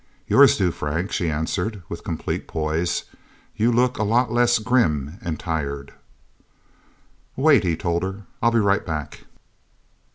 "Yours 0.25 0.57
do, 0.57 0.71
Frank," 0.71 1.11
she 1.11 1.29
answered 1.29 1.83
with 1.87 2.03
complete 2.03 2.47
poise. 2.47 3.03
"You 3.55 3.71
look 3.71 3.99
a 3.99 4.03
lot 4.03 4.31
less 4.31 4.57
grim 4.57 5.19
and 5.21 5.39
tired." 5.39 5.93
"Wait," 7.35 7.63
he 7.63 7.75
told 7.77 8.01
her. 8.01 8.23
"I'll 8.41 8.49
be 8.49 8.57
right 8.57 8.83
back..." 8.83 9.25